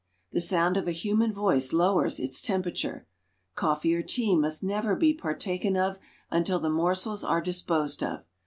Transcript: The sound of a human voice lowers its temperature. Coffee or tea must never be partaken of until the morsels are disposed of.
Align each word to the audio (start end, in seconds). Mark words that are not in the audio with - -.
The 0.31 0.41
sound 0.41 0.77
of 0.77 0.87
a 0.87 0.91
human 0.93 1.31
voice 1.31 1.71
lowers 1.71 2.19
its 2.19 2.41
temperature. 2.41 3.05
Coffee 3.53 3.93
or 3.93 4.01
tea 4.01 4.35
must 4.35 4.63
never 4.63 4.95
be 4.95 5.13
partaken 5.13 5.77
of 5.77 5.99
until 6.31 6.59
the 6.59 6.71
morsels 6.71 7.23
are 7.23 7.39
disposed 7.39 8.01
of. 8.01 8.23